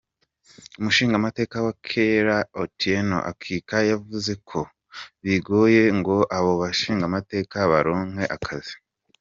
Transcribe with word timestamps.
Umushingamateka 0.79 1.55
wa 1.65 1.73
kera 1.87 2.37
Othieno 2.63 3.17
Akika, 3.31 3.77
yavuze 3.91 4.31
ko 4.49 4.59
bigoye 5.23 5.81
ngo 5.97 6.15
abo 6.37 6.51
bashingamateka 6.61 7.57
baronke 7.71 8.25
akazi. 8.37 8.73